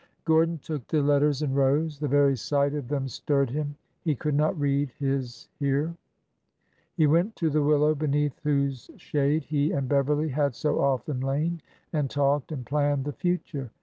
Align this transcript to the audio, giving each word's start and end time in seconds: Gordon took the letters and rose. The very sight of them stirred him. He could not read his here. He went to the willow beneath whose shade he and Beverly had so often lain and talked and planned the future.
Gordon 0.25 0.57
took 0.57 0.87
the 0.87 1.03
letters 1.03 1.43
and 1.43 1.55
rose. 1.55 1.99
The 1.99 2.07
very 2.07 2.35
sight 2.35 2.73
of 2.73 2.87
them 2.87 3.07
stirred 3.07 3.51
him. 3.51 3.75
He 4.03 4.15
could 4.15 4.33
not 4.33 4.59
read 4.59 4.89
his 4.97 5.47
here. 5.59 5.95
He 6.95 7.05
went 7.05 7.35
to 7.35 7.51
the 7.51 7.61
willow 7.61 7.93
beneath 7.93 8.39
whose 8.41 8.89
shade 8.97 9.43
he 9.43 9.71
and 9.71 9.87
Beverly 9.87 10.29
had 10.29 10.55
so 10.55 10.79
often 10.81 11.19
lain 11.19 11.61
and 11.93 12.09
talked 12.09 12.51
and 12.51 12.65
planned 12.65 13.05
the 13.05 13.13
future. 13.13 13.69